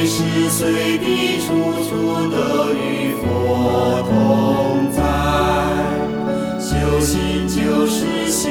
[0.00, 1.90] 随时随地处处
[2.30, 5.02] 都与佛同在
[6.58, 8.48] 修行就是修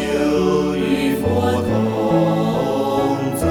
[0.75, 1.25] 与佛
[1.65, 3.47] 同在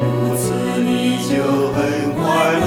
[0.00, 0.42] 如此
[0.82, 1.30] 你就
[1.70, 1.78] 很
[2.14, 2.24] 快
[2.58, 2.66] 乐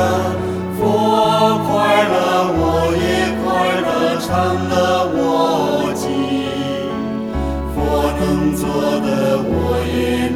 [0.80, 2.16] 佛快乐
[2.56, 3.06] 我也
[3.44, 3.45] 快
[3.82, 4.30] 乐常
[4.70, 6.08] 乐我净
[7.76, 7.76] 佛
[8.18, 8.64] 能做
[9.02, 9.06] 的
[9.44, 9.52] 我
[9.86, 10.27] 也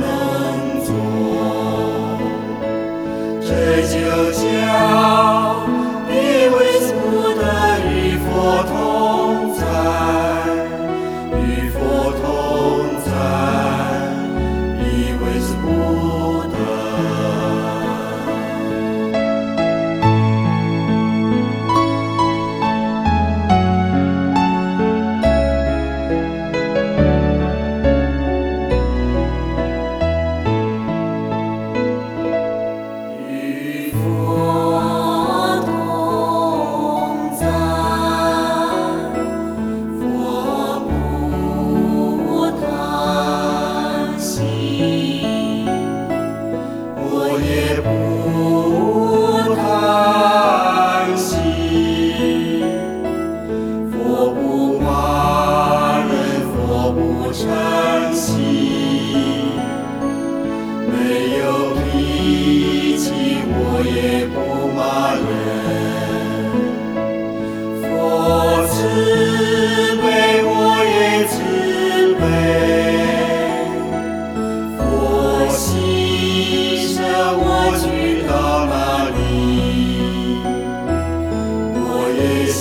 [57.34, 58.28] 佛不嗔心。
[60.92, 60.94] 没
[61.38, 61.80] 有脾
[62.98, 63.06] 气，
[63.48, 63.56] 我
[63.86, 64.36] 也不
[64.76, 64.80] 骂
[65.16, 65.22] 人。
[67.84, 67.90] 佛
[68.68, 68.76] 慈
[70.02, 70.04] 悲，
[70.44, 70.52] 我
[70.84, 70.94] 也
[71.28, 71.34] 慈
[72.20, 72.22] 悲。
[74.78, 74.80] 佛
[75.56, 75.64] 牺
[76.92, 77.00] 牲，
[77.38, 77.48] 我
[77.80, 77.84] 去
[78.28, 78.32] 到
[78.66, 78.76] 哪
[79.16, 79.20] 里，
[81.76, 81.80] 我
[82.14, 82.20] 也
[82.52, 82.60] 牺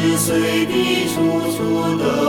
[0.00, 1.58] 随时随地，处处
[1.98, 2.19] 的